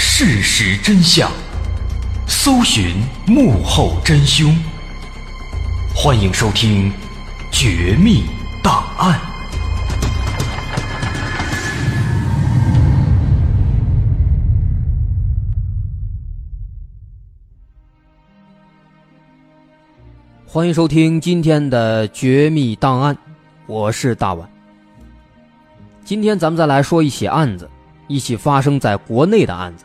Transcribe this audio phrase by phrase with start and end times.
[0.00, 1.28] 事实真相，
[2.24, 4.56] 搜寻幕后真凶。
[5.92, 6.88] 欢迎收听
[7.50, 8.22] 《绝密
[8.62, 9.18] 档案》。
[20.46, 23.12] 欢迎收听今天的《绝密档案》，
[23.66, 24.48] 我是大碗。
[26.04, 27.68] 今天咱们再来说一起案子。
[28.10, 29.84] 一起发生在国内的案子，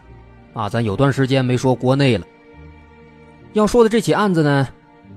[0.53, 2.25] 啊，咱有段时间没说国内了。
[3.53, 4.68] 要说的这起案子呢，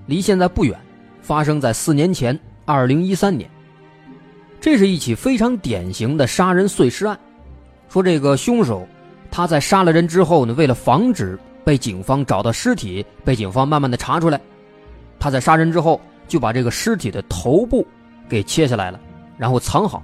[0.06, 0.78] 离现在不远，
[1.20, 3.48] 发生在四年前，二零一三年。
[4.60, 7.18] 这是一起非常典型的杀人碎尸案。
[7.88, 8.86] 说这个凶手，
[9.30, 14.40] 他在杀了人之后呢，为了防止被警方找到尸体，被警方慢慢的查出来，
[15.18, 17.86] 他在杀人之后就把这个尸体的头部
[18.28, 18.98] 给切下来了，
[19.38, 20.02] 然后藏好，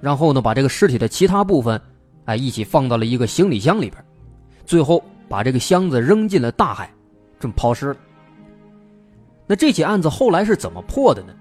[0.00, 1.80] 然后呢，把这个尸体的其他部分。
[2.26, 4.04] 哎，一起放到了一个行李箱里边，
[4.66, 6.92] 最后把这个箱子扔进了大海，
[7.40, 7.96] 这么抛尸了。
[9.46, 11.32] 那这起案子后来是怎么破的呢？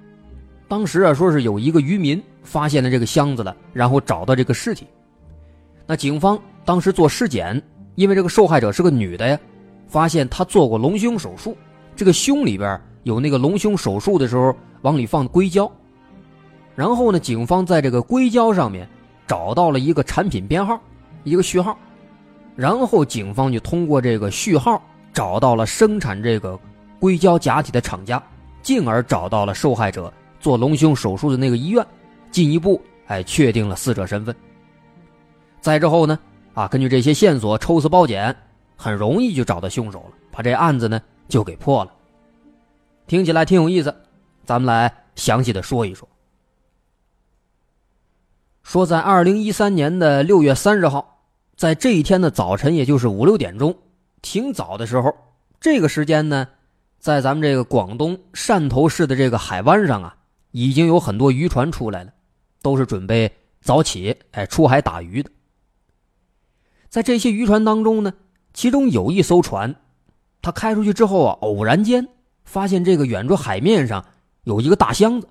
[0.68, 4.88] 当时啊，说是有一个渔民发现了这个箱子了，然后找到这个尸体。
[5.86, 7.62] 那警方当时做尸检，
[7.96, 9.38] 因为这个受害者是个女的呀，
[9.88, 11.58] 发现她做过隆胸手术，
[11.96, 15.70] 这个胸里边有那个隆胸手术的时候往里放的硅胶。
[16.76, 18.88] 然后呢，警方在这个硅胶上面。
[19.28, 20.80] 找到了一个产品编号，
[21.24, 21.76] 一个序号，
[22.56, 24.82] 然后警方就通过这个序号
[25.14, 26.58] 找到了生产这个
[27.00, 28.22] 硅胶假体的厂家，
[28.62, 31.86] 进而找到了受害者做隆胸手术的那个医院，
[32.32, 34.36] 进一步哎确定了死者身份。
[35.60, 36.18] 再之后呢，
[36.54, 38.36] 啊，根据这些线索抽丝剥茧，
[38.76, 41.92] 很容易就找到凶手了，把这案子呢就给破了。
[43.08, 43.96] 听起来挺有意思，
[44.46, 46.08] 咱们来详细的说一说。
[48.64, 51.15] 说，在二零一三年的六月三十号，
[51.56, 53.76] 在这一天的早晨，也就是五六点钟，
[54.22, 55.16] 挺早的时候，
[55.60, 56.48] 这个时间呢，
[57.00, 60.18] 在咱们这个广东汕头市的这个海湾上啊，
[60.52, 62.12] 已经有很多渔船出来了，
[62.62, 63.32] 都是准备
[63.62, 65.32] 早起哎出海打鱼的。
[66.90, 68.14] 在这些渔船当中呢，
[68.54, 69.76] 其中有一艘船，
[70.42, 72.08] 它开出去之后啊，偶然间
[72.44, 74.06] 发现这个远处海面上
[74.44, 75.30] 有一个大箱子，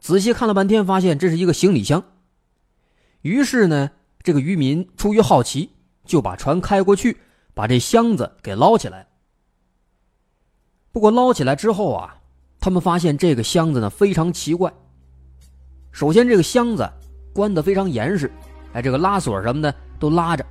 [0.00, 2.02] 仔细看了半天，发现这是一个行李箱。
[3.20, 3.90] 于是呢，
[4.26, 5.70] 这个渔民出于好奇，
[6.04, 7.16] 就把船开过去，
[7.54, 9.06] 把这箱子给捞起来。
[10.90, 12.16] 不过捞起来之后啊，
[12.58, 14.74] 他们发现这个箱子呢非常奇怪。
[15.92, 16.90] 首先，这个箱子
[17.32, 18.28] 关得非常严实，
[18.72, 20.44] 哎，这个拉锁什么的都拉着。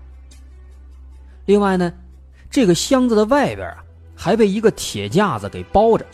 [1.45, 1.91] 另外呢，
[2.49, 3.83] 这个箱子的外边啊，
[4.15, 6.05] 还被一个铁架子给包着，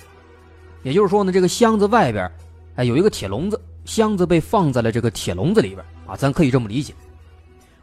[0.81, 2.27] 也就是说呢，这个箱子外边，
[2.73, 6.95] 哎，有一个铁笼子，箱子被放在了这个铁笼子里边啊，咱可以这么理解。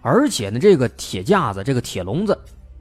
[0.08, 2.37] 而且呢，这个铁架子、这个铁笼子，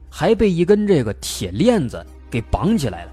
[0.08, 3.12] 还被一根这个铁链子给绑起来了，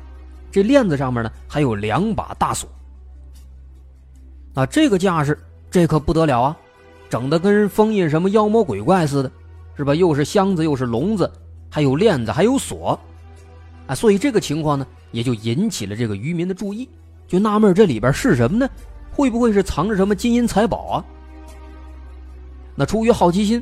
[0.50, 2.69] 这链子上面呢还有两把大锁。
[4.53, 5.38] 啊，这个架势，
[5.69, 6.57] 这可不得了啊，
[7.09, 9.29] 整的跟封印什么妖魔鬼怪似的，
[9.75, 9.94] 是吧？
[9.94, 11.29] 又是箱子，又是笼子。
[11.69, 12.97] 还有链子，还有锁，
[13.85, 16.88] 啊，所以这个情况呢，也就引起了这个渔民的注意，
[17.27, 18.69] 就纳闷这里边是什么呢？
[19.12, 21.06] 会不会是藏着什么金银财宝啊？
[22.75, 23.62] 那出于好奇心，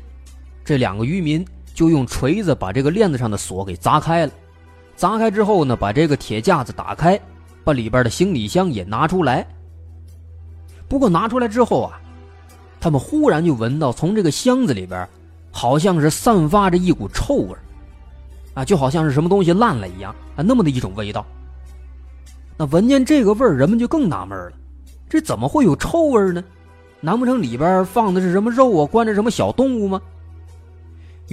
[0.63, 4.31] 这两个渔民就用锤子把这个链子上的锁给砸开了。
[4.95, 7.19] 砸开之后呢，把这个铁架子打开，
[7.63, 9.45] 把里边的行李箱也拿出来。
[10.87, 11.99] 不过拿出来之后啊，
[12.79, 15.07] 他们忽然就闻到从这个箱子里边，
[15.51, 17.55] 好像是散发着一股臭味
[18.53, 21.25] 啊，就好像是什么东西烂了一样啊，那么的一种味道。
[22.55, 24.51] 那闻见这个味儿，人们就更纳闷了：
[25.09, 26.43] 这怎么会有臭味呢？
[27.01, 29.99] 难不成里边放的是什么肉啊，关着什么小动物吗？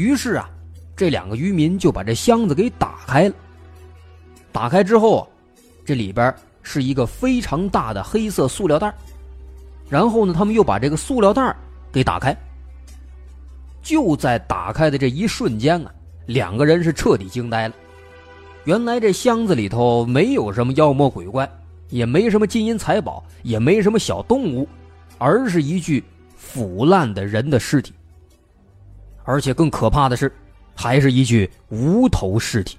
[0.00, 0.48] 于是啊，
[0.96, 3.34] 这两个渔民就把这箱子给打开了。
[4.50, 5.22] 打开之后啊，
[5.84, 8.94] 这里边是一个非常大的黑色塑料袋。
[9.90, 11.54] 然后呢，他们又把这个塑料袋
[11.92, 12.34] 给打开。
[13.82, 15.92] 就在打开的这一瞬间啊！
[16.26, 17.74] 两个人是彻底惊呆了，
[18.64, 21.50] 原来这箱子里头没有什么妖魔鬼怪，
[21.88, 24.66] 也没什么金银财宝，也没什么小动物，
[25.18, 26.04] 而是一具
[26.36, 27.92] 腐烂的人的尸体。
[29.30, 30.32] 而且更可怕的是，
[30.74, 32.76] 还是一具无头尸体。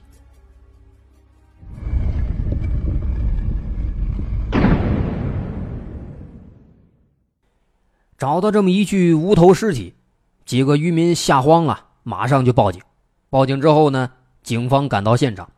[8.18, 9.94] 找到这么一具无头尸体，
[10.46, 12.82] 几个渔民吓慌了，马上就报警。
[13.30, 14.12] 报警之后呢，
[14.44, 15.50] 警方赶到现场，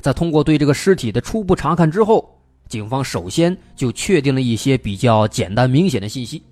[0.00, 2.36] 在通过对这个尸体的初步查看之后，
[2.68, 6.42] 警方首先就确定了一些比较简单明显的信息。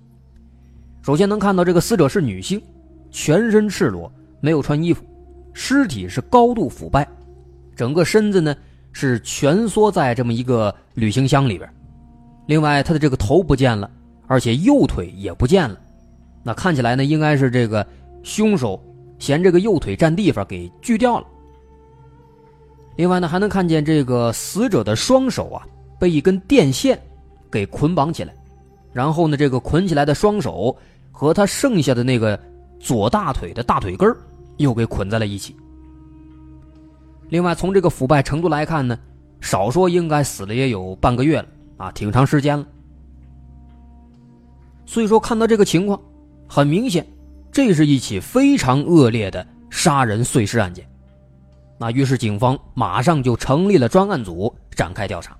[1.01, 2.61] 首先能看到这个死者是女性，
[3.13, 4.11] 全身赤裸，
[4.41, 5.01] 没有穿衣服，
[5.53, 7.07] 尸体是高度腐败，
[7.75, 8.53] 整个身子呢
[8.91, 11.69] 是蜷缩在这么一个旅行箱里边。
[12.47, 13.89] 另外，他的这个头不见了，
[14.27, 15.79] 而且右腿也不见了，
[16.43, 17.85] 那看起来呢应该是这个
[18.23, 18.83] 凶手。
[19.19, 21.25] 嫌这个右腿占地方，给锯掉了。
[22.97, 25.65] 另外呢，还能看见这个死者的双手啊，
[25.97, 26.99] 被一根电线
[27.49, 28.33] 给捆绑起来，
[28.91, 30.75] 然后呢，这个捆起来的双手
[31.09, 32.37] 和他剩下的那个
[32.83, 34.13] 左大腿的大腿根
[34.57, 35.55] 又给捆在了一起。
[37.29, 38.99] 另外，从这个腐败程度来看呢，
[39.39, 41.47] 少说应该死了也有半个月了
[41.77, 42.67] 啊，挺长时间了。
[44.85, 45.99] 所以说，看到这个情况，
[46.45, 47.07] 很明显。
[47.53, 50.85] 这是一起非常恶劣的杀人碎尸案件，
[51.77, 55.37] 那于是警方马上就成立了专案组展开调查。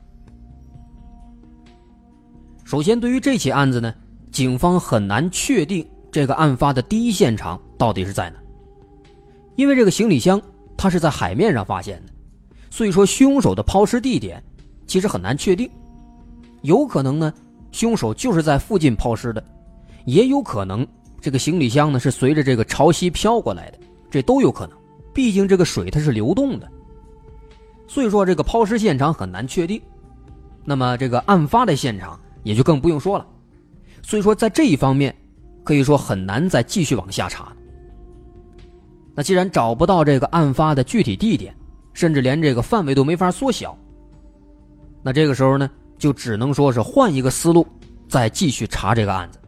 [2.64, 3.94] 首先，对于这起案子呢，
[4.32, 8.38] 警方很难确定这个案发的第一现场到底是在哪，
[9.56, 10.40] 因为这个行李箱
[10.78, 12.14] 它是在海面上发现的，
[12.70, 14.42] 所以说凶手的抛尸地点
[14.86, 15.68] 其实很难确定，
[16.62, 17.34] 有可能呢，
[17.72, 19.44] 凶手就是在附近抛尸的，
[20.06, 20.88] 也有可能。
[21.20, 23.80] 这个行李箱呢是随着这个潮汐飘过来的，
[24.12, 24.78] 这都有可能。
[25.16, 26.72] 毕竟这个水它是流动的，
[27.88, 29.82] 所以说这个抛尸现场很难确定。
[30.64, 33.26] 那么这个案发的现场也就更不用说了。
[34.04, 35.16] 所以说在这一方面，
[35.64, 37.52] 可以说很难再继续往下查。
[39.16, 41.56] 那既然找不到这个案发的具体地点，
[41.94, 43.78] 甚至连这个范围都没法缩小，
[45.04, 47.68] 那这个时候呢，就只能说是换一个思路，
[48.08, 49.40] 再继续查这个案子。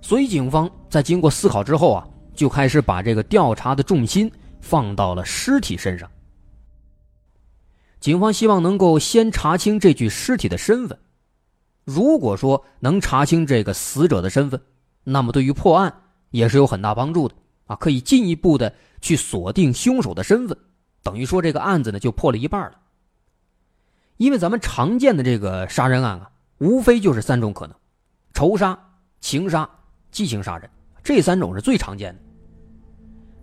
[0.00, 6.10] 所以，警方在经过思考之后啊，就开始把这个调查的重心放到了尸体身上。
[8.00, 10.98] 警方希望能够先查清这具尸体的身份。
[11.84, 14.60] 如果说能查清这个死者的身份，
[15.10, 15.92] 那么对于破案
[16.30, 17.34] 也是有很大帮助的
[17.66, 20.56] 啊，可以进一步的去锁定凶手的身份，
[21.02, 22.72] 等于说这个案子呢就破了一半了。
[24.16, 27.76] 因为咱们常见的这个杀人案啊，无非就是三种可能：
[28.32, 28.78] 仇杀、
[29.20, 29.68] 情杀。
[30.10, 30.68] 激情杀人，
[31.04, 32.20] 这三种是最常见的。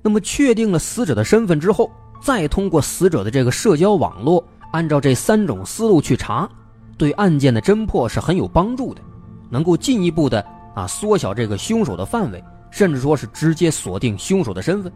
[0.02, 4.44] 那么，确定了死者的身份之后，再通过死者的这个社交网络、
[4.74, 6.50] 按照这三种思路去查，
[6.98, 9.02] 对案件的侦破是很有帮助的，
[9.48, 10.44] 能够进一步的
[10.76, 14.94] 啊缩小这个凶手的范围，甚至说是直接锁定凶手的身份。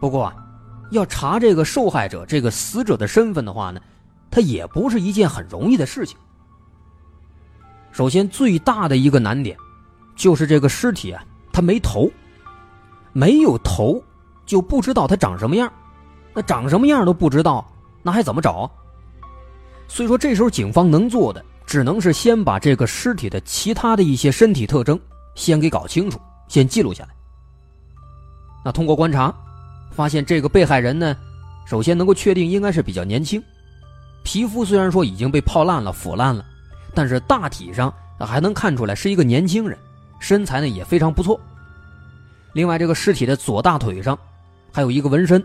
[0.00, 0.34] 不过啊，
[0.90, 3.80] 要查这个受害者这个死者的身份的话呢，
[4.30, 6.18] 它也不是一件很容易的事情。
[7.92, 9.56] 首先，最大的一个难点，
[10.16, 11.22] 就是这个尸体啊，
[11.52, 12.10] 它没头，
[13.12, 14.02] 没有头，
[14.46, 15.70] 就不知道它长什么样，
[16.34, 17.64] 那长什么样都不知道。
[18.02, 18.68] 那还怎么找？
[19.86, 25.00] 所以说，这时候警方能做的，只能是先把这个尸体的其他的一些身体特征
[25.34, 27.08] 先给搞清楚，先记录下来。
[28.62, 29.34] 那通过观察，
[29.90, 31.16] 发现这个被害人呢，
[31.64, 33.42] 首先能够确定应该是比较年轻，
[34.22, 36.44] 皮肤虽然说已经被泡烂了、腐烂了，
[36.92, 39.78] 但是大体上还能看出来是一个年轻人，
[40.20, 41.40] 身材呢也非常不错。
[42.52, 44.18] 另外，这个尸体的左大腿上
[44.70, 45.42] 还有一个纹身，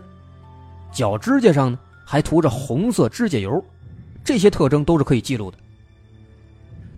[0.92, 1.78] 脚指甲上呢。
[2.04, 3.64] 还涂着红色指甲油，
[4.22, 5.58] 这些特征都是可以记录的。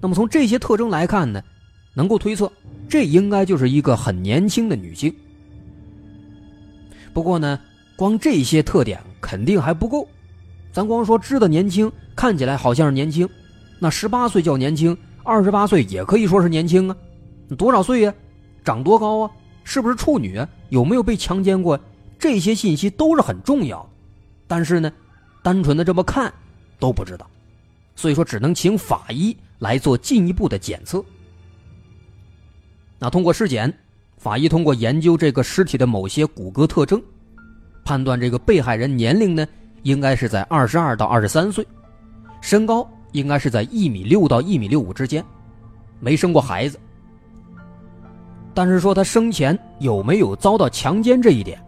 [0.00, 1.42] 那么从这些特征来看呢，
[1.94, 2.50] 能够推测
[2.88, 5.14] 这应该就是一个很年轻的女性。
[7.12, 7.58] 不过呢，
[7.96, 10.08] 光这些特点肯定还不够，
[10.72, 13.28] 咱光说知道年轻，看起来好像是年轻，
[13.78, 16.96] 那十八岁叫年轻，二十八岁也可以说是年轻啊。
[17.58, 18.14] 多少岁呀？
[18.64, 19.30] 长多高啊？
[19.64, 20.48] 是不是处女啊？
[20.68, 21.78] 有没有被强奸过？
[22.18, 23.88] 这些信息都是很重要的。
[24.46, 24.92] 但是呢，
[25.42, 26.32] 单纯的这么看
[26.78, 27.28] 都不知道，
[27.96, 31.00] 所以说只能请法医来做进一步的检测。
[32.98, 33.72] 那通过尸检，
[34.18, 37.00] 法医通过研究这个尸体的某些骨骼特征，
[37.84, 39.46] 判断这个被害人年龄呢，
[39.84, 41.64] 应该是在二十二到二十三岁，
[42.40, 45.24] 身高应该是在一米六到一米六五之间，
[46.00, 46.78] 没生过孩子。
[48.52, 51.58] 但是说他生前有没有遭到强奸这一点，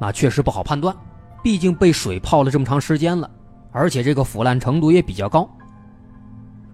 [0.00, 0.96] 那确实不好判断。
[1.42, 3.30] 毕竟被水泡了这么长时间了，
[3.70, 5.48] 而且这个腐烂程度也比较高。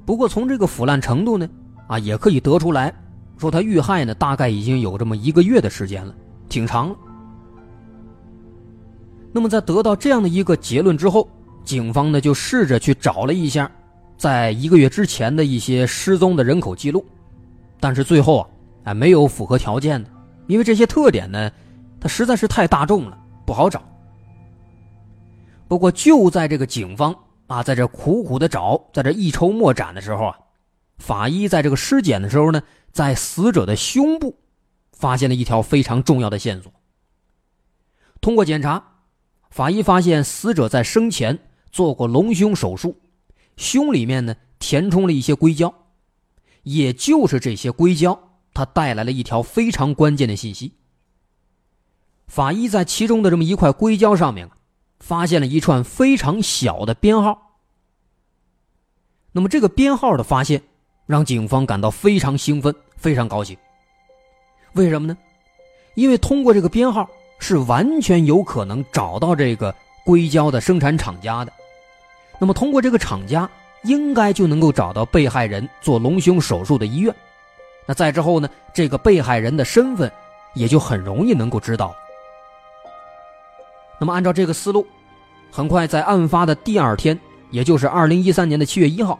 [0.06, 1.48] 不过从这个腐烂程度呢，
[1.88, 2.94] 啊，也可以得出来，
[3.36, 6.14] 说他遇害呢大概已经有这么一个月的时间了，
[6.48, 6.96] 挺长了。
[9.32, 11.28] 那么在得到这样的一个结论之后，
[11.64, 13.70] 警方呢就试着去找了一下，
[14.16, 17.04] 在一个月之前的一些失踪的人口记录，
[17.80, 18.48] 但是最后啊，
[18.84, 20.08] 哎没有符合条件的，
[20.46, 21.50] 因为这些特点呢，
[22.00, 23.82] 它实在是太大众了，不好找。
[25.66, 27.12] 不过就在这个警方
[27.46, 30.38] 啊，在这苦苦的找，在这一筹莫展的时候啊，
[30.98, 32.62] 法医在这个尸检的时候呢，
[32.92, 34.38] 在死者的胸部
[34.92, 36.72] 发现了一条非常重要的线索。
[38.20, 38.82] 通过检查，
[39.50, 41.38] 法医发现死者在生前
[41.70, 43.00] 做过隆胸手术，
[43.56, 45.72] 胸里面呢填充了一些硅胶，
[46.64, 48.18] 也就是这些硅胶，
[48.52, 50.72] 它带来了一条非常关键的信息。
[52.26, 54.56] 法医在其中的这么一块硅胶上面啊。
[55.00, 57.58] 发现了一串非常小的编号。
[59.32, 60.62] 那么这个编号的发现，
[61.06, 63.56] 让警方感到非常兴奋，非常高兴。
[64.72, 65.16] 为什么呢？
[65.94, 69.74] 因为通过这个编号，是完全有可能找到这个
[70.04, 71.52] 硅胶的生产厂家的。
[72.38, 73.48] 那么通过这个厂家，
[73.84, 77.14] 应该就能够找到被害人做隆胸手术的医院。
[77.86, 80.10] 那再之后呢，这个被害人的身份，
[80.54, 81.94] 也就很容易能够知道。
[83.98, 84.86] 那么，按照这个思路，
[85.50, 87.18] 很快在案发的第二天，
[87.50, 89.18] 也就是二零一三年的七月一号，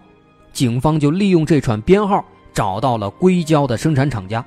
[0.53, 4.45] 警方就利用这串编号找到了硅胶的生产厂家，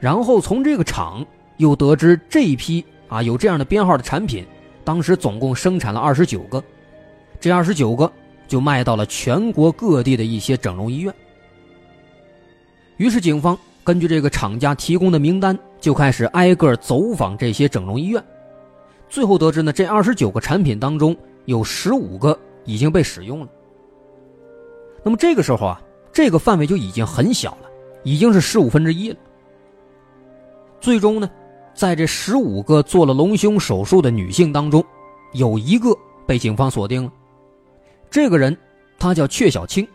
[0.00, 1.24] 然后从这个厂
[1.58, 4.46] 又得知这一批啊有这样的编号的产品，
[4.82, 6.62] 当时总共生产了二十九个，
[7.38, 8.10] 这二十九个
[8.46, 11.14] 就卖到了全国各地的一些整容医院。
[12.96, 18.22] 于是，警方根据这个厂家提供的名单，就开始挨个走访这些整容医院。
[19.08, 23.48] 最后得知呢，这二十九个产品当中有十五个已经被使用了。
[25.02, 25.80] 那么这个时候啊，
[26.12, 27.70] 这个范围就已经很小了，
[28.02, 29.16] 已经是十五分之一了。
[30.80, 31.30] 最终呢，
[31.74, 34.84] 在这十五个做了隆胸手术的女性当中，
[35.32, 35.96] 有一个
[36.26, 37.10] 被警方锁定了。
[38.10, 38.56] 这个人
[38.98, 39.86] 他叫阙小青，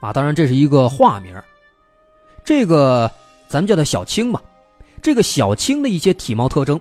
[0.00, 1.34] 啊，当然这是一个化名。
[2.42, 3.10] 这个
[3.48, 4.42] 咱们叫他小青吧。
[5.02, 6.80] 这个小青的一些体貌特征，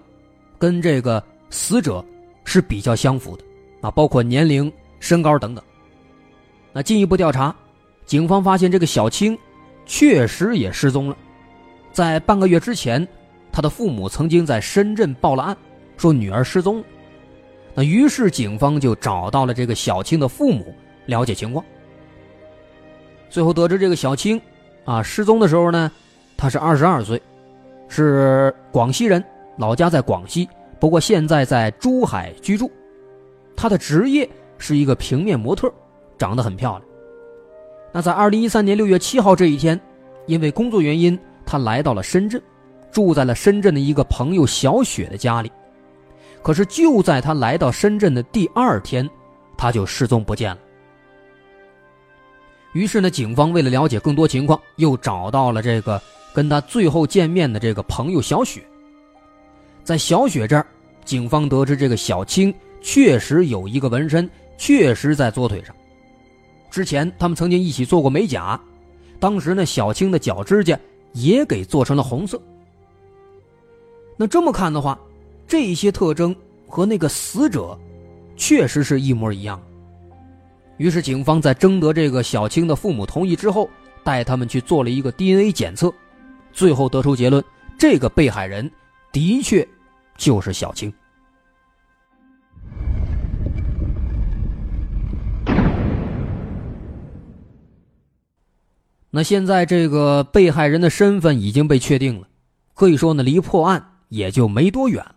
[0.57, 1.21] 跟这个。
[1.49, 2.03] 死者
[2.43, 3.43] 是比较相符的，
[3.81, 5.63] 啊，包括年龄、身高等等。
[6.73, 7.55] 那进一步调查，
[8.05, 9.37] 警方发现这个小青
[9.85, 11.15] 确实也失踪了。
[11.91, 13.07] 在半个月之前，
[13.51, 15.55] 他的父母曾经在深圳报了案，
[15.95, 16.85] 说女儿失踪了。
[17.73, 20.75] 那于是警方就找到了这个小青的父母，
[21.05, 21.63] 了解情况。
[23.29, 24.39] 最后得知这个小青
[24.83, 25.91] 啊失踪的时候呢，
[26.35, 27.21] 他是二十二岁，
[27.87, 29.23] 是广西人，
[29.57, 30.47] 老家在广西。
[30.85, 32.69] 不过现在在珠海居住，
[33.55, 35.67] 他的职业是一个平面模特，
[36.15, 36.83] 长得很漂亮。
[37.91, 39.81] 那在二零一三年六月七号这一天，
[40.27, 42.39] 因为工作原因，他来到了深圳，
[42.91, 45.51] 住在了深圳的一个朋友小雪的家里。
[46.43, 49.09] 可是就在他来到深圳的第二天，
[49.57, 50.59] 他就失踪不见了。
[52.73, 55.99] 于是呢，警方为了了解更多情况，又找到了这个
[56.31, 58.63] 跟他最后见面的这个朋友小雪。
[59.83, 60.65] 在小雪这儿，
[61.05, 65.73] 警方得知这个小青确实有一个纹身，确实在左腿上。
[66.69, 68.59] 之前他们曾经一起做过美甲，
[69.19, 70.77] 当时呢，小青的脚指甲
[71.13, 72.41] 也给做成了红色。
[74.17, 74.99] 那这么看的话，
[75.47, 76.35] 这些特征
[76.67, 77.77] 和那个死者
[78.35, 79.61] 确实是一模一样。
[80.77, 83.69] 于是，警方在征得这个小青的父母同意之后，
[84.03, 85.93] 带他们去做了一个 DNA 检测，
[86.51, 87.41] 最后得出结论：
[87.77, 88.69] 这个被害人
[89.13, 89.65] 的确
[90.17, 90.93] 就是小青。
[99.09, 102.27] 那现在这个被害人的身份已经被确定了，
[102.73, 105.15] 可以说呢，离破案也就没多远了。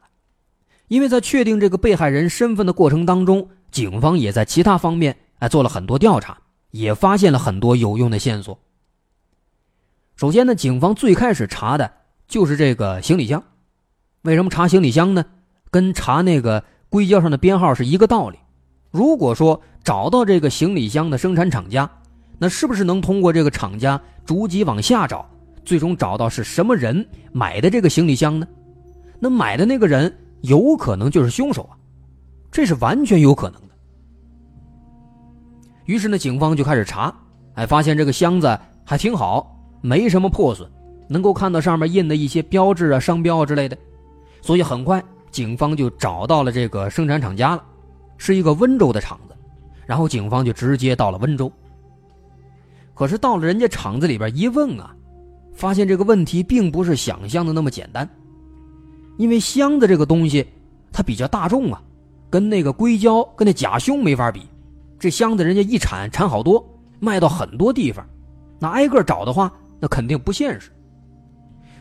[0.87, 6.39] 因为在确定这个被害人身份的过程当中，警方也在其他方面哎做了很多调查，
[6.71, 8.61] 也发现了很多有用的线索。
[10.15, 11.93] 首先呢，警方最开始查的
[12.29, 13.43] 就是这个行李箱。
[14.23, 15.25] 为什么查行李箱呢？
[15.71, 18.39] 跟查那个硅胶上的编号是一个道理。
[18.91, 21.89] 如果说找到这个行李箱的生产厂家，
[22.39, 25.29] 那是不是能通过这个厂家逐级往下找，
[25.65, 28.47] 最终找到是什么人买的这个行李箱呢？
[29.21, 31.77] 那买的那个人有可能就是凶手啊，
[32.51, 33.69] 这是完全有可能的。
[35.85, 37.15] 于是呢，警方就开始查，
[37.55, 40.71] 哎，发现这个箱子还挺好，没什么破损，
[41.09, 43.77] 能够看到上面印的一些标志啊、商标啊之类的，
[44.41, 47.65] 所以很快警方就找到了这个生产厂家了，
[48.17, 49.35] 是一个温州的厂子，
[49.87, 51.51] 然后警方就直接到了温州。
[52.95, 54.95] 可是到了人家厂子里边一问啊，
[55.55, 58.09] 发现这个问题并不是想象的那么简单。
[59.19, 60.47] 因为箱子这个东西，
[60.93, 61.83] 它比较大众啊，
[62.31, 64.43] 跟那个硅胶、跟那假胸没法比。
[64.99, 66.65] 这箱子人家一产产好多，
[66.99, 68.05] 卖到很多地方，
[68.59, 70.71] 那挨个找的话，那肯定不现实。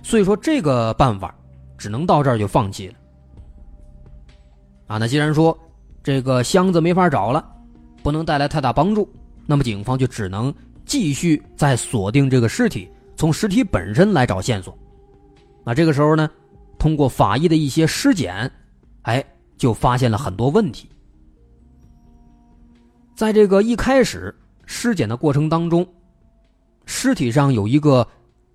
[0.04, 1.34] 所以说这个办法
[1.78, 2.94] 只能到这儿就放弃了。
[4.88, 5.58] 啊，那既然说
[6.02, 7.46] 这个箱子没法找了，
[8.02, 9.08] 不能带来太大帮助，
[9.46, 10.54] 那么警方就只能。
[10.86, 14.74] 继续再锁定这个尸体，从尸体本身来找线索。
[15.66, 16.30] 那这个时候呢，
[16.80, 18.50] 通过法医的一些尸检，
[19.02, 19.22] 哎，
[19.58, 20.90] 就发现了很多问题。
[23.18, 24.34] 在这个一开始
[24.66, 25.86] 尸检的过程当中，
[26.86, 28.08] 尸体上有一个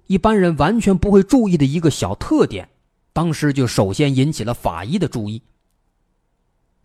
[0.06, 2.66] 一般人完全不会注意的一个小特点，
[3.12, 5.42] 当时就首先引起了法医的注意。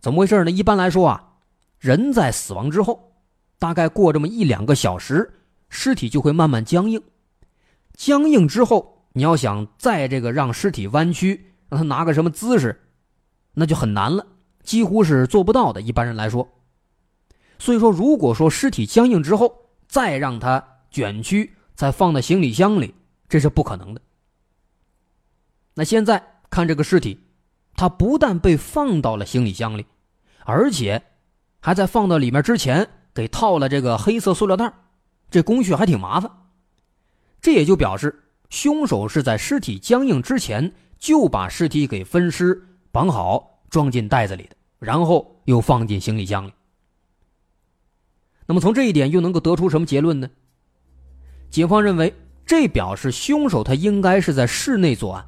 [0.00, 0.50] 怎么回事呢？
[0.50, 1.32] 一般来说啊，
[1.78, 3.12] 人在死亡之后，
[3.58, 5.34] 大概过这么一两个小时。
[5.70, 7.02] 尸体就会慢慢僵硬，
[7.92, 12.88] 僵硬之后，你要想再这个让尸体弯曲，让他拿个什么姿势，
[13.52, 14.26] 那就很难了，
[14.62, 15.82] 几乎是做不到的。
[15.82, 16.48] 一般人来说，
[17.58, 19.54] 所以说，如果说尸体僵硬之后，
[19.86, 22.94] 再让他卷曲，再放在行李箱里，
[23.28, 24.00] 这是不可能的。
[25.78, 27.20] 那现在看这个尸体，
[27.76, 29.86] 他不但被放到了行李箱里，
[30.44, 31.00] 而且
[31.60, 34.72] 还在放到里面之前给套了这个黑色塑料袋。
[35.30, 36.28] 这工序还挺麻烦，
[37.40, 42.60] 这也就表示凶手是在尸体僵硬之前就把尸体给分尸、
[42.90, 46.52] 绑好、装进袋子里的，然后又放进行李箱里。
[48.46, 50.28] 那么从这一点又能够得出什么结论呢？
[51.50, 52.12] 警方认为，
[52.44, 55.24] 这表示凶手他应该是在室内作案，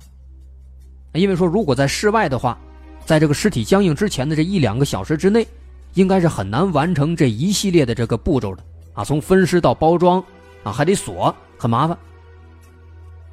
[1.12, 2.56] 因为说如果在室外的话，
[3.04, 5.46] 在这个尸体僵硬之前的这一两个小时之内，
[5.94, 8.62] 应该是很难完成这一系列的这个步骤的。
[8.92, 10.22] 啊，从分尸到包装，
[10.62, 11.96] 啊，还得锁，很麻烦。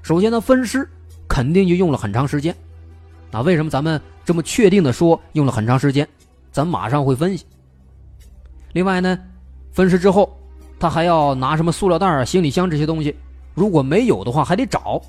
[0.02, 0.88] 首先呢，分尸
[1.28, 2.56] 肯定就用了很长时间。
[3.32, 6.08] 啊，为什么咱们这么确定的说用了很长时间？
[6.52, 7.46] 咱马上会分析。
[8.74, 9.20] 另外呢，
[9.72, 10.36] 分尸之后，
[10.80, 13.16] 他还要拿什么塑料袋啊、行李箱这些东西，
[13.54, 15.02] 如果没有的话，还得找。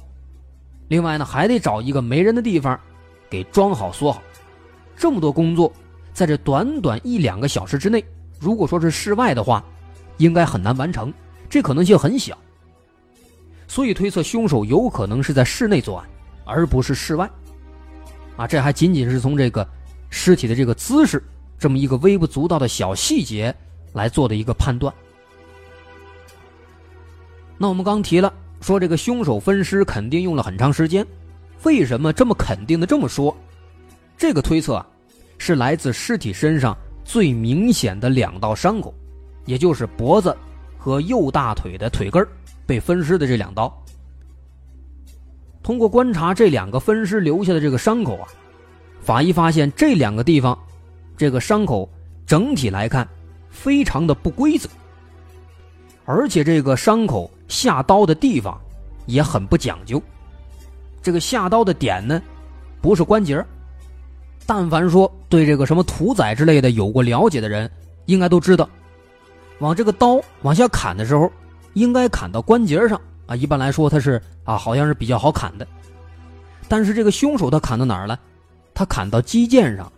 [0.89, 2.79] 另外呢，还得找一个没人的地方，
[3.31, 4.23] 给装好锁好。
[4.97, 5.73] 这么多工作，
[6.13, 8.05] 在这短短一两个小时之内，
[8.41, 9.63] 如果说是室外的话，
[10.17, 11.13] 应该很难完成，
[11.49, 12.37] 这可能性很小，
[13.69, 16.09] 所以推测凶手有可能是在室内作案，
[16.45, 17.31] 而不是室外。
[18.37, 19.67] 啊，这还仅仅是从这个
[20.11, 21.23] 尸体的这个姿势
[21.59, 23.55] 这么一个微不足道的小细节
[23.93, 24.93] 来做的一个判断。
[27.57, 31.07] 那我们刚提了，说这个凶手分尸肯定用了很长时间，
[31.63, 33.37] 为什么这么肯定的这么说？
[34.17, 34.87] 这个推测啊，
[35.39, 38.93] 是来自尸体身上最明显的两道伤口，
[39.47, 40.37] 也就是脖子
[40.77, 42.27] 和右大腿的腿根
[42.67, 43.73] 被分尸的这两刀。
[45.63, 48.29] 通过观察这两个分尸留下的这个伤口啊，
[49.01, 50.59] 法医发现这两个地方，
[51.17, 51.89] 这个伤口
[52.27, 53.07] 整体来看
[53.51, 54.69] 非常的不规则，
[56.09, 58.59] 而且这个伤口下刀的地方
[59.05, 60.03] 也很不讲究。
[61.03, 62.23] 这个下刀的点呢，
[62.81, 63.45] 不是关节
[64.47, 67.71] 但凡说对这个什么屠宰之类的有过了解的人，
[68.07, 68.67] 应该都知道，
[69.59, 71.31] 往这个刀往下砍的时候，
[71.75, 73.37] 应该砍到关节上啊。
[73.37, 75.69] 一般来说，它是啊，好像是比较好砍的。
[76.69, 78.19] 但是这个凶手他砍到哪儿了？
[78.73, 79.93] 他砍到肌腱上，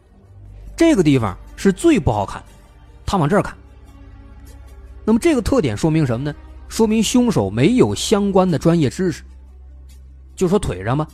[0.77, 2.43] 这个地方是最不好砍，
[3.07, 3.57] 他往这儿砍。
[5.11, 6.33] 那么这个特点说明什么呢？
[6.69, 9.25] 说明凶手没有相关的专业知识。
[10.37, 11.05] 就说腿上吧，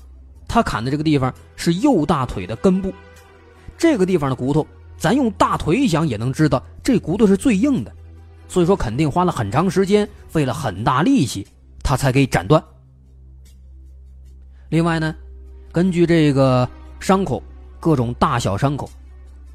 [0.46, 2.92] 他砍的这个地方是右大腿的根部，
[3.78, 4.66] 这个地方的骨头，
[4.98, 7.90] 咱用大腿一想也能知道，这骨头是最硬的，
[8.48, 11.46] 所以说肯定花了很长时间，费了很大力气，
[11.82, 12.62] 他才给斩断。
[14.68, 15.16] 另外呢，
[15.72, 16.68] 根据这个
[17.00, 17.42] 伤口
[17.80, 18.90] 各种大小伤口，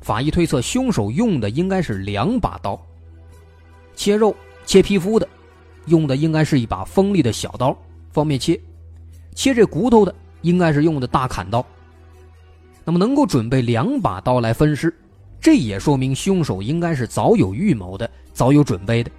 [0.02, 2.84] 法医推测凶手用的应该是两把刀，
[4.02, 4.36] 切肉、
[4.66, 5.30] 切皮肤的，
[5.86, 7.78] 用的应该是一把锋利的小刀，
[8.10, 8.60] 方便切。
[9.36, 10.12] 切这骨头的
[10.42, 11.64] 应该是用的大砍刀，
[12.84, 14.92] 那么能够准备两把刀来分尸，
[15.40, 19.12] 这也说明凶手应该是早有预谋的、早有准备的，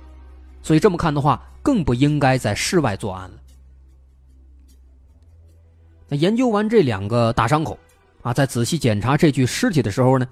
[0.65, 3.37] 所以这么看的话，更不应该在室外作案了。
[6.09, 7.79] 那研究完这两个大伤口，
[8.23, 10.27] 啊，在仔细检查这具尸体的时候呢，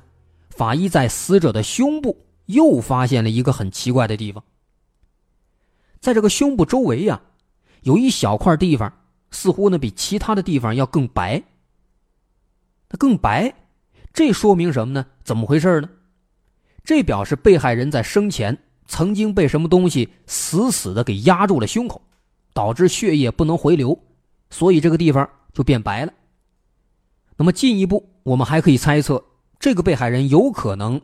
[0.48, 2.18] 法医在死者的胸部
[2.52, 4.42] 又发现了一个很奇怪的地方，
[6.00, 7.20] 在这个胸部周围呀，
[7.82, 8.92] 有一小块地方。
[9.32, 11.40] 似乎呢比其他的地方要更白。
[12.88, 13.54] 它更白，
[14.12, 15.06] 这说明什么呢？
[15.22, 15.88] 怎么回事呢？
[16.82, 18.58] 这表示被害人在生前
[18.88, 22.02] 曾经被什么东西死死的给压住了胸口，
[22.52, 23.96] 导致血液不能回流，
[24.50, 26.12] 所以这个地方就变白了。
[27.36, 29.24] 那么进一步，我们还可以猜测，
[29.60, 31.00] 这个被害人有可能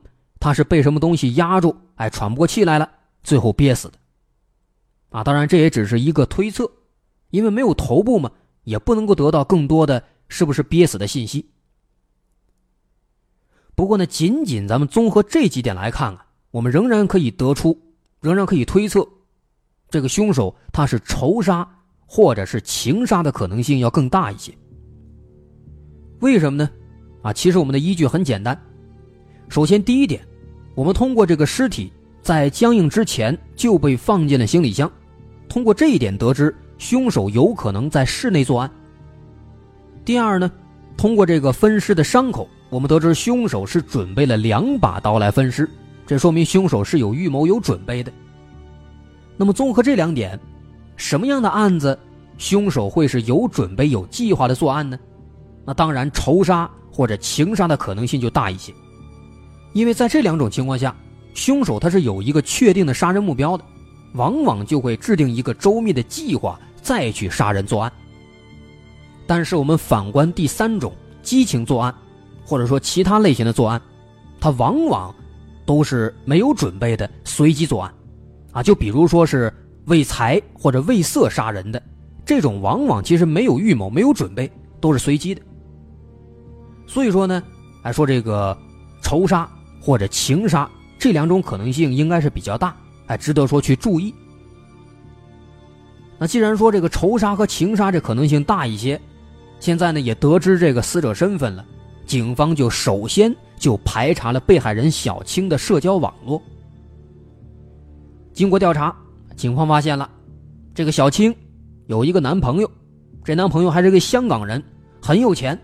[0.47, 2.89] 他是被什么东西压住，哎，喘不过气来了，
[3.25, 3.99] 最后憋死的。
[5.09, 6.71] 啊，当然这也只是一个推测。
[7.31, 8.31] 因为没有头部嘛，
[8.63, 11.51] 也不能够得到更多的是不是憋死的信息。
[13.75, 17.77] 不过呢，仅仅咱们综合这几点来看啊，我们仍然可以得出，
[18.21, 19.05] 仍然可以推测，
[19.91, 21.69] 这个凶手他是仇杀
[22.07, 24.57] 或者是情杀的可能性要更大一些。
[26.21, 26.71] 为什么呢？
[27.23, 28.57] 啊，其实我们的依据很简单。
[29.49, 30.25] 首先，第一点，
[30.77, 34.89] 我们通过这个尸体在僵硬之前就被放进了行李箱，
[35.49, 36.55] 通过这一点得知。
[36.79, 38.71] 凶手有可能在室内作案。
[40.05, 40.53] 第二呢，
[40.95, 45.67] 通过这个分尸的伤口，我们得知凶手是准备了两把刀来分尸，
[46.07, 48.13] 这说明凶手是有预谋、有准备的。
[49.39, 50.39] 那么综合这两点，
[50.97, 51.99] 什么样的案子，
[52.37, 54.99] 凶手会是有准备、有计划的作案呢？
[55.65, 58.71] 那当然，仇杀或者情杀的可能性就大一些，
[59.77, 60.97] 因为在这两种情况下，
[61.35, 63.65] 凶手他是有一个确定的杀人目标的。
[64.15, 67.93] 往往就会制定一个周密的计划，再去杀人作案。
[69.27, 70.91] 但是我们反观第三种
[71.23, 71.95] 激情作案，
[72.47, 73.79] 或者说其他类型的作案，
[74.41, 75.15] 它往往
[75.67, 77.93] 都是没有准备的随机作案，
[78.53, 79.53] 啊，就比如说是
[79.85, 81.83] 为财或者为色杀人的
[82.25, 85.43] 这种，往往其实没有预谋、没有准备，都是随机的。
[86.87, 87.43] 所以说呢，
[87.83, 88.57] 还说这个
[89.03, 89.47] 仇杀
[89.87, 90.69] 或者情杀
[90.99, 92.77] 这两种可能性应该是比较大。
[93.07, 94.13] 哎，值得说去注意。
[96.19, 99.01] 那既然说这个仇杀和情杀这可能性大一些，
[99.61, 101.65] 现在呢也得知这个死者身份了，
[102.05, 106.43] 警方就首先就排查了被害人小青的社交网络。
[108.33, 108.93] 经过调查，
[109.37, 110.11] 警方发现了
[110.75, 111.33] 这个小青
[111.87, 112.69] 有一个男朋友，
[113.23, 114.61] 这男朋友还是个香港人，
[115.01, 115.57] 很有钱。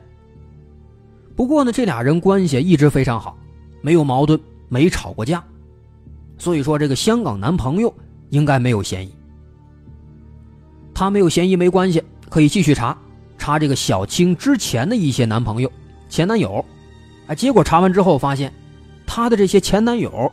[1.35, 3.37] 不过呢，这俩人关系一直非常好，
[3.83, 4.41] 没有矛盾，
[4.71, 5.45] 没吵过架。
[6.39, 7.93] 所以说，这个香港男朋友
[8.31, 9.15] 应该没有嫌疑。
[10.95, 12.97] 他没有嫌疑没关系，可以继续查
[13.37, 15.71] 查这个小青之前的一些男朋友、
[16.09, 16.65] 前男友。
[17.27, 18.53] 哎，结果查完之后发现，
[19.07, 20.31] 他的这些前男友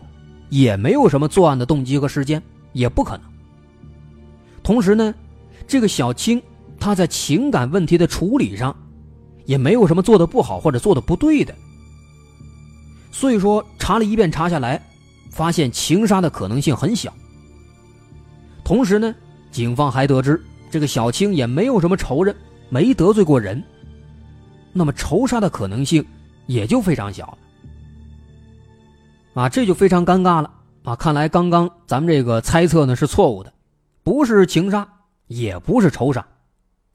[0.50, 2.42] 也没有什么作案的动机和时间，
[2.74, 3.22] 也不可能。
[4.62, 5.14] 同时呢，
[5.68, 6.42] 这个小青
[6.80, 8.76] 他在情感问题的处理上
[9.46, 11.54] 也没有什么做的不好或者做的不对的。
[13.19, 14.82] 所以说，查了一遍查下来。
[15.29, 17.13] 发现情杀的可能性很小。
[18.63, 19.13] 同时呢，
[19.51, 22.36] 警方还得知这个小青也没有什么仇人，
[22.67, 23.63] 没得罪过人，
[24.73, 26.03] 那么仇杀的可能性
[26.47, 27.38] 也就非常小了。
[29.36, 30.51] 啊，这就非常尴尬了
[30.84, 30.95] 啊！
[30.95, 33.53] 看来刚刚咱们这个猜测呢是错误的，
[34.03, 34.88] 不是情杀，
[35.27, 36.25] 也不是仇杀。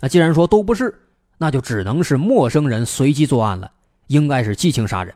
[0.01, 0.93] 那既然说都不是，
[1.39, 3.71] 那就只能是陌生人随机作案了，
[4.09, 5.15] 应该是激情杀人。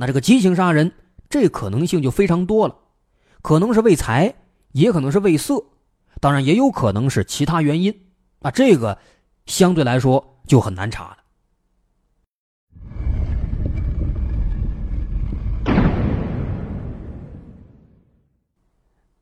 [0.00, 0.92] 那这个激情杀人，
[1.28, 2.74] 这可能性就非常多了，
[3.42, 4.34] 可能是为财，
[4.72, 5.62] 也可能是为色，
[6.22, 7.94] 当然也有可能是其他原因。
[8.40, 8.96] 啊，这个
[9.44, 11.16] 相对来说就很难查了。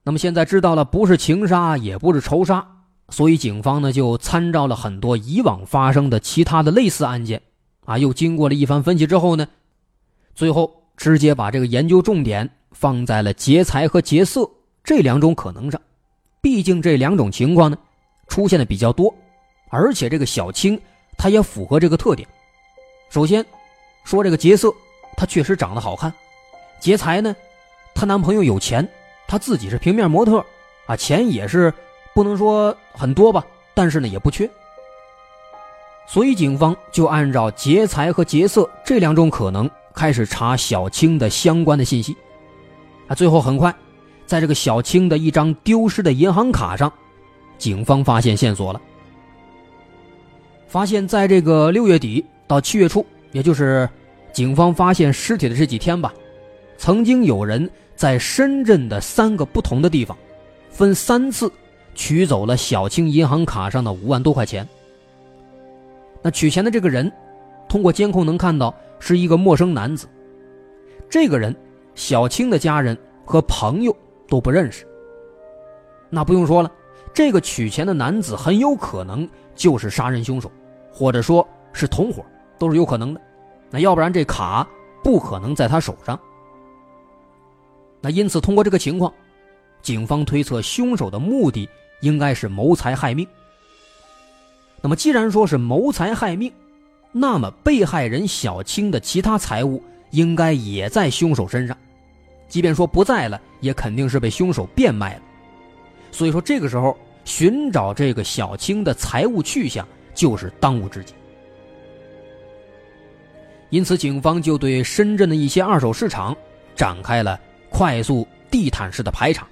[0.05, 7.43] 那么现在知道了不是情杀，也不是仇杀，所以警方呢就参照了很多以往发生的其他的类似案件，
[7.85, 9.49] 啊，又经过了一番分析之后呢，
[10.39, 14.49] 最后直接把这个研究重点放在了劫财和劫色
[14.85, 15.81] 这两种可能上。
[16.41, 17.77] 毕竟这两种情况呢
[18.29, 19.13] 出现的比较多，
[19.69, 20.81] 而且这个小青
[21.17, 22.29] 她也符合这个特点。
[23.11, 23.45] 首先
[24.05, 24.73] 说这个劫色，
[25.17, 26.09] 她确实长得好看；
[26.79, 27.35] 劫财呢，
[27.93, 28.89] 她男朋友有钱。
[29.27, 30.39] 她自己是平面模特，
[30.87, 31.75] 啊，钱也是
[32.15, 34.49] 不能说很多吧，但是呢也不缺，
[36.07, 39.69] 所以警方就按照劫财和劫色这两种可能
[39.99, 42.17] 开始查小青的相关的信息，
[43.09, 43.75] 啊，最后很快，
[44.27, 46.93] 在这个小青的一张丢失的银行卡上，
[47.59, 48.81] 警方发现线索了，
[50.69, 53.89] 发现在这个六月底到七月初，也就是
[54.33, 56.15] 警方发现尸体的这几天吧，
[56.77, 57.69] 曾经有人。
[57.99, 60.17] 在深圳的三个不同的地方，
[60.71, 61.51] 分三次
[61.97, 64.65] 取走了小青银行卡上的五万多块钱。
[66.23, 67.11] 那取钱的这个人，
[67.69, 70.09] 通过监控能看到是一个陌生男子。
[71.09, 71.55] 这个人，
[71.95, 73.97] 小青的家人和朋友
[74.29, 74.87] 都不认识。
[76.11, 76.71] 那不用说了，
[77.13, 80.51] 这个取钱的男子很有可能就是杀人凶手，
[80.93, 82.25] 或者说是同伙，
[82.59, 83.21] 都是有可能的。
[83.71, 84.67] 那要不然这卡
[85.05, 86.19] 不可能在他手上。
[88.01, 89.13] 那因此，通过这个情况，
[89.83, 91.69] 警方推测凶手的目的
[92.01, 93.27] 应该是谋财害命。
[94.81, 96.53] 那么，既然说是谋财害命，
[97.13, 101.77] 那么被害人小青的其他财物应该也在凶手身上，
[102.49, 105.23] 即便说不在了，也肯定是被凶手变卖了。
[106.13, 111.15] 所以说，这个时候寻找这个小青的财物去向就是当务之急。
[113.71, 116.37] 因此，警方就对深圳的一些二手市场
[116.75, 117.39] 展开了。
[117.71, 119.47] 快速地毯式的排查。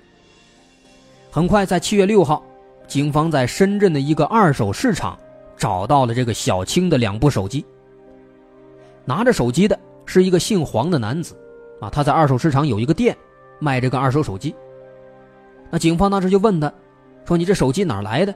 [1.31, 2.43] 很快，在七月六号，
[2.89, 5.19] 警方在深圳的一个二手市场
[5.57, 7.65] 找到了这个小青的两部手机。
[9.05, 11.37] 拿着手机的是一个姓黄的男子，
[11.81, 13.17] 啊，他在二手市场有一个店，
[13.59, 14.55] 卖这个二手手机。
[15.71, 16.73] 那警方当时就问他，
[17.25, 18.35] 说：“你这手机哪来的？”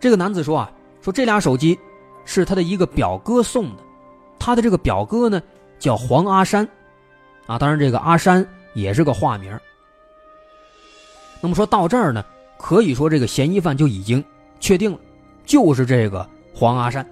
[0.00, 1.78] 这个男子说：“啊，说这俩手机
[2.24, 3.82] 是他的一个表哥送的，
[4.38, 5.42] 他的这个表哥呢
[5.78, 6.68] 叫黄阿山，
[7.46, 9.58] 啊，当然这个阿山。”也是个化名。
[11.40, 12.22] 那么说到这儿呢，
[12.58, 14.22] 可以说这个嫌疑犯就已经
[14.60, 14.98] 确定了，
[15.46, 17.06] 就是这个黄阿山。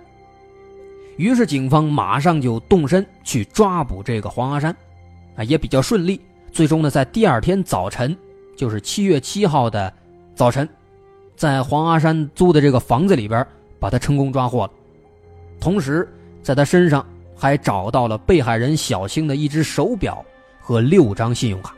[1.17, 4.77] 于是警方马上就动身去抓捕这个黄阿山，
[5.37, 6.21] 啊，也比较顺利。
[6.53, 8.15] 最终呢，在第二天早晨，
[8.55, 9.91] 就是七月七号的
[10.35, 10.69] 早晨，
[11.37, 13.47] 在黄阿山租的这个房子里边，
[13.79, 14.73] 把他成功抓获了。
[15.59, 16.07] 同时，
[16.43, 20.23] 在他身上还找到了被害人小青的一只手表。
[20.67, 21.77] 和六张信用卡。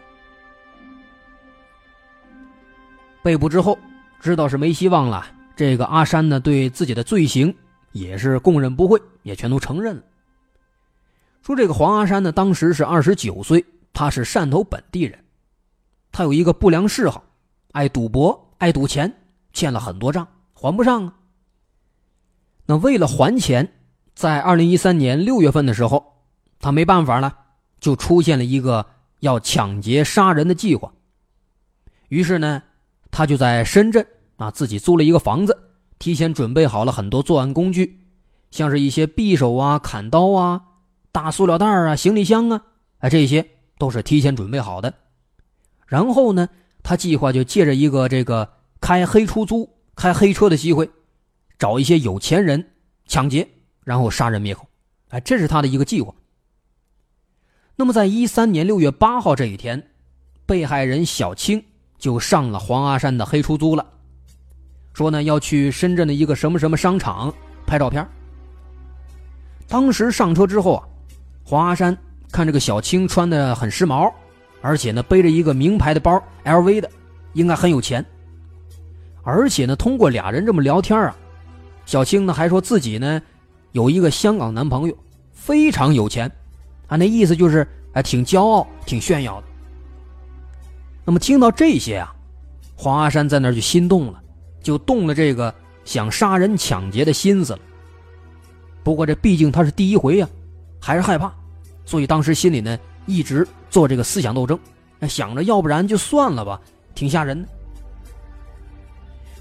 [3.20, 3.76] 被捕之后，
[4.20, 5.26] 知道是没希望了。
[5.56, 7.52] 这个阿山呢，对自己的罪行
[7.92, 10.02] 也是供认不讳，也全都承认了。
[11.42, 15.18] 说这个黄阿山呢，当时是二十九岁，他是汕头本地人，
[16.12, 17.24] 他有一个不良嗜好，
[17.72, 19.12] 爱赌博，爱赌钱，
[19.52, 21.14] 欠了很多账，还不上啊。
[22.66, 23.66] 那为了还钱，
[24.14, 26.04] 在二零一三年六月份的时候，
[26.60, 27.38] 他没办法了。
[27.78, 28.84] 就出现了一个
[29.20, 30.90] 要抢劫杀人的计划。
[32.08, 32.62] 于是呢，
[33.10, 34.04] 他就在深圳
[34.36, 35.58] 啊自己租了一个房子，
[35.98, 38.00] 提前准备好了很多作案工具，
[38.50, 40.62] 像是一些匕首啊、砍刀啊、
[41.12, 42.62] 大塑料袋啊、行李箱啊，
[42.98, 44.92] 啊这些都是提前准备好的。
[45.86, 46.48] 然后呢，
[46.82, 50.90] 他计划就借着一个这个开黑出租、开黑车的机会，
[51.58, 52.72] 找一些有钱人
[53.06, 53.48] 抢劫，
[53.84, 54.66] 然后杀人灭口。
[55.10, 56.12] 哎，这是他的一个计划。
[57.76, 59.90] 那么，在一三年六月八号这一天，
[60.44, 61.62] 被害人小青
[61.98, 63.86] 就上了黄阿山的黑出租了，
[64.96, 67.30] 说呢要去深圳的一个什么什么商场
[67.66, 68.08] 拍照片。
[69.68, 70.88] 当时上车之后啊，
[71.44, 71.94] 黄阿山
[72.32, 74.10] 看这个小青穿的很时髦，
[74.62, 76.90] 而且呢背着一个名牌的包，LV 的，
[77.34, 78.02] 应该很有钱。
[79.22, 81.14] 而且呢，通过俩人这么聊天啊，
[81.84, 83.20] 小青呢还说自己呢
[83.72, 84.96] 有一个香港男朋友，
[85.30, 86.26] 非常有钱。
[86.86, 89.46] 啊，那意思就是还挺骄傲、挺炫耀的。
[91.04, 92.14] 那么听到这些啊，
[92.74, 94.22] 黄阿山在那儿就心动了，
[94.66, 97.58] 就动了这个想杀人抢劫的心思了。
[98.82, 100.28] 不过这毕竟他是第一回呀，
[100.80, 101.32] 还是害怕，
[101.84, 102.76] 所以当时心里呢
[103.06, 104.58] 一直做这个思想斗争，
[105.08, 106.60] 想着要不然就算了吧，
[106.96, 107.48] 挺吓人的。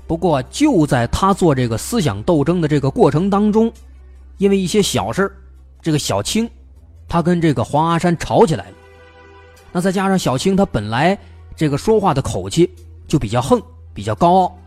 [0.05, 3.73] 不过就在他做这个思想斗争的这个过程当中，
[4.37, 5.35] 因为一些小事
[5.81, 6.47] 这个小青，
[7.07, 8.75] 他跟这个黄阿山吵起来了。
[9.71, 11.17] 那再加上小青他本来
[11.55, 12.69] 这个说话的口气
[13.07, 13.59] 就比较横，
[13.91, 14.57] 比较高傲，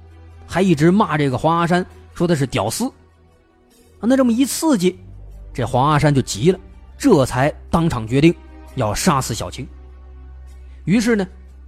[0.48, 2.86] 还一直骂这个黄阿山，说的是屌丝。
[2.86, 4.98] 啊，那这么一刺激，
[5.54, 6.58] 这黄阿山就急了，
[6.96, 8.34] 这才当场决定
[8.74, 9.64] 要杀死小青。
[10.86, 11.24] 于是呢，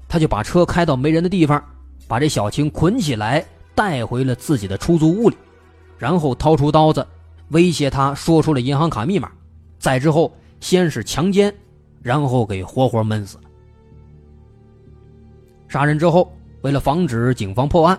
[0.08, 1.62] 他就把车开到没人的地方，
[2.08, 3.46] 把这小青捆起来。
[3.72, 5.36] 带回了自己的出租屋里，
[5.96, 7.06] 然后掏出刀子，
[7.48, 9.30] 威胁他说出了银行卡密码。
[9.78, 11.54] 再之后，先是强奸，
[12.02, 13.44] 然后给活活闷死了。
[15.66, 17.98] 杀人之后，为了防止警方破案，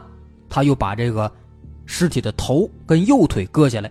[0.51, 1.31] 他又把这个
[1.85, 3.89] 尸体的头跟右腿割下来，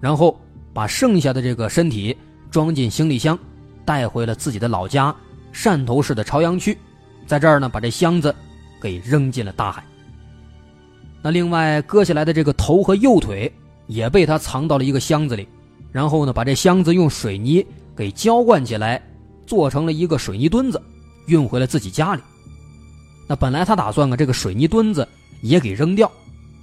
[0.00, 0.36] 然后
[0.74, 2.14] 把剩下的这个身体
[2.50, 3.38] 装进行李箱，
[3.84, 5.14] 带回了自己的老家
[5.54, 6.76] 汕头市的朝阳区，
[7.28, 8.34] 在这儿呢，把这箱子
[8.80, 9.84] 给扔进了大海。
[11.22, 13.50] 那另外割下来的这个头和右腿
[13.86, 15.46] 也被他藏到了一个箱子里，
[15.92, 19.00] 然后呢，把这箱子用水泥给浇灌起来，
[19.46, 20.82] 做成了一个水泥墩子，
[21.26, 22.22] 运回了自己家里。
[23.28, 25.06] 那本来他打算啊，这个水泥墩子
[25.42, 26.10] 也给扔掉，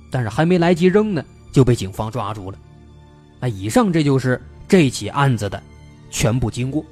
[0.09, 2.57] 但是还没来及扔呢，就被警方抓住了。
[3.39, 5.61] 那以上这就是这起案子的
[6.09, 6.83] 全部经过。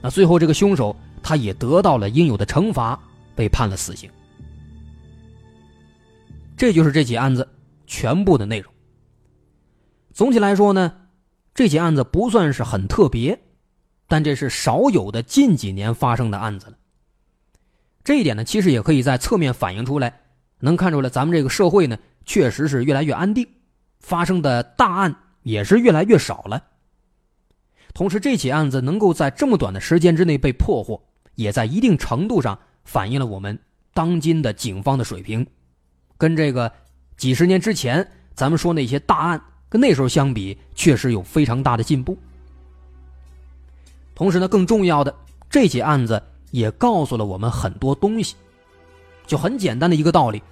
[0.00, 2.98] 那最后这个凶手他也得到了应有的惩罚，
[3.34, 4.08] 被判了死刑。
[6.56, 7.46] 这就是这起案子
[7.86, 8.72] 全部的内容。
[10.14, 10.94] 总体来说呢，
[11.54, 13.38] 这起案子不算是很特别，
[14.06, 16.76] 但这是少有的近几年发生的案子了。
[18.02, 20.20] 这一点呢，其实也可以在侧面反映出来，
[20.66, 23.46] 能看出来咱们这个社会呢，确实是越来越安定，
[24.00, 26.60] 发生的大案也是越来越少了。
[27.94, 31.00] 同时，这起案子能够在这么短的时间之内被破获，
[31.36, 33.56] 也在一定程度上反映了我们
[33.94, 35.46] 当今的警方的水平。
[36.18, 36.70] 跟这个
[37.16, 42.18] 几十年之前咱们说那些大案，跟那时候相比，确实有非常大的进步。
[44.16, 45.14] 同时呢，更重要的，
[45.48, 48.34] 这起案子也告诉了我们很多东西，
[49.26, 50.42] 就很简单的一个道理，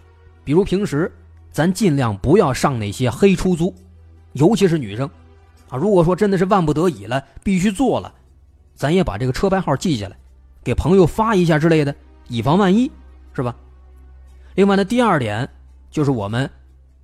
[0.44, 1.10] 比如平时
[1.50, 3.74] 咱尽量不要上那些黑出租，
[4.32, 5.08] 尤其是女生
[5.68, 5.78] 啊。
[5.78, 8.12] 如果说真的是万不得已了，必须做了，
[8.74, 10.16] 咱也把这个车牌号记下来，
[10.62, 11.94] 给朋友发一下之类的，
[12.28, 12.90] 以防万一，
[13.32, 13.54] 是吧？
[14.54, 15.48] 另外呢，第二点
[15.90, 16.48] 就是我们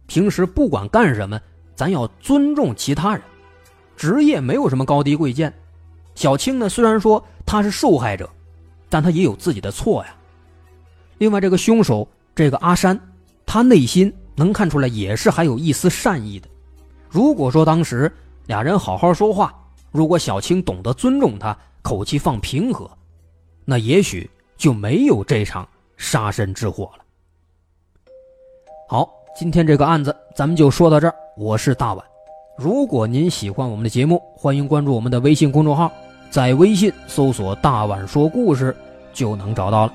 [0.07, 1.41] 平时不管干什么，
[1.75, 3.23] 咱要尊重其他人。
[3.97, 5.53] 职业没有什么高低贵贱。
[6.15, 8.29] 小青呢，虽然说她是受害者，
[8.89, 10.15] 但她也有自己的错呀。
[11.19, 12.99] 另外，这个凶手这个阿山，
[13.53, 16.49] 他内心能看出来也是还有一丝善意的。
[17.09, 18.09] 如果说当时
[18.47, 19.53] 俩人好好说话，
[19.91, 22.89] 如果小青懂得尊重他，口气放平和，
[23.65, 27.05] 那也许就没有这场杀身之祸了。
[28.89, 31.15] 好，今天这个案子咱们就说到这儿。
[31.37, 32.07] 我是大碗，
[32.57, 35.91] 如果您喜欢我们的节目，欢迎关注我们的微信公众号，
[36.31, 38.77] 在微信搜索“大碗说故事”
[39.13, 39.93] 就能找到了。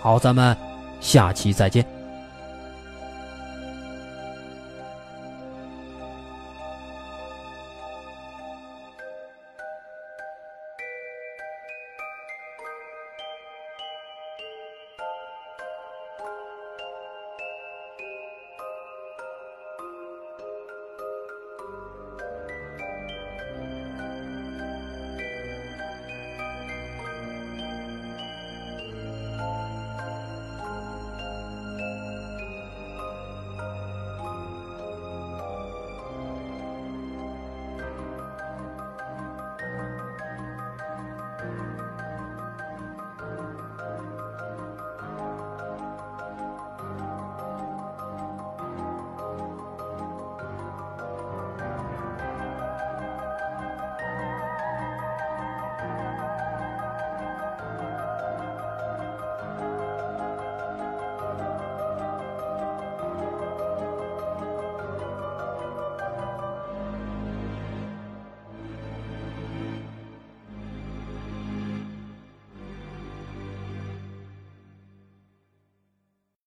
[0.00, 0.56] 好，咱们
[1.00, 2.01] 下期再见。